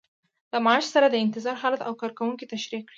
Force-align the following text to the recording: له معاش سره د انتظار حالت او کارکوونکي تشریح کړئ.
له 0.51 0.57
معاش 0.65 0.85
سره 0.93 1.07
د 1.09 1.15
انتظار 1.25 1.55
حالت 1.61 1.81
او 1.87 1.93
کارکوونکي 2.01 2.45
تشریح 2.53 2.81
کړئ. 2.85 2.89